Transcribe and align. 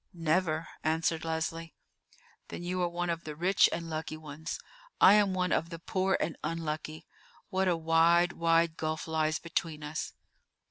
"Never," 0.15 0.67
answered 0.83 1.23
Leslie. 1.23 1.75
"Then 2.47 2.63
you 2.63 2.81
are 2.81 2.89
one 2.89 3.11
of 3.11 3.23
the 3.23 3.35
rich 3.35 3.69
and 3.71 3.87
lucky 3.87 4.17
ones: 4.17 4.59
I 4.99 5.13
am 5.13 5.35
one 5.35 5.51
of 5.51 5.69
the 5.69 5.77
poor 5.77 6.17
and 6.19 6.35
unlucky. 6.43 7.05
What 7.49 7.67
a 7.67 7.77
wide, 7.77 8.33
wide 8.33 8.77
gulf 8.77 9.07
lies 9.07 9.37
between 9.37 9.83
us!" 9.83 10.13